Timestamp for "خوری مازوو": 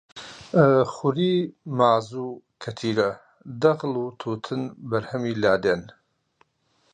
0.91-2.41